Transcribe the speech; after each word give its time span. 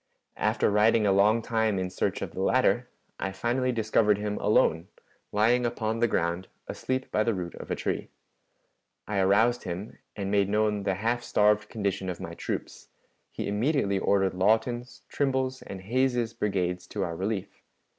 After 0.37 0.71
riding 0.71 1.05
a 1.05 1.11
long 1.11 1.43
time 1.43 1.77
in 1.77 1.91
search 1.91 2.23
of 2.23 2.31
the 2.31 2.41
latter, 2.41 2.89
I 3.19 3.31
finally 3.31 3.71
discovered 3.71 4.17
him 4.17 4.39
alone, 4.39 4.87
lying 5.31 5.63
upon 5.63 5.99
the 5.99 6.07
ground 6.07 6.47
asleep 6.67 7.11
by 7.11 7.23
the 7.23 7.35
root 7.35 7.53
of 7.53 7.69
a 7.69 7.75
tree. 7.75 8.09
I 9.07 9.19
aroused 9.19 9.61
him, 9.61 9.99
and 10.15 10.31
made 10.31 10.49
known 10.49 10.81
the 10.85 10.95
half 10.95 11.21
starved 11.21 11.69
condition 11.69 12.09
of 12.09 12.19
my 12.19 12.33
troops; 12.33 12.87
he 13.31 13.47
immediately 13.47 13.99
ordered 13.99 14.33
Lawton's, 14.33 15.03
Trimble's, 15.07 15.61
and 15.61 15.81
Hays's 15.81 16.33
brigades 16.33 16.87
to 16.87 17.03
our 17.03 17.15
relief. 17.15 17.61